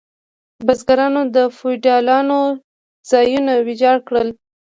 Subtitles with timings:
[0.65, 2.39] بزګرانو د فیوډالانو
[3.11, 4.29] ځایونه ویجاړ کړل.